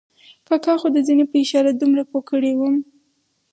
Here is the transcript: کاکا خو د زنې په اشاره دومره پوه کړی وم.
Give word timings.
کاکا 0.47 0.73
خو 0.79 0.87
د 0.95 0.97
زنې 1.07 1.25
په 1.31 1.35
اشاره 1.43 1.71
دومره 1.73 2.03
پوه 2.09 2.21
کړی 2.29 2.51
وم. 2.55 2.75